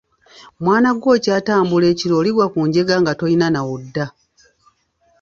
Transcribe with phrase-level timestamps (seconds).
[0.63, 4.05] Mwana ggwe okyatambula ekiro oligwa ku njega nga tolina na wodda.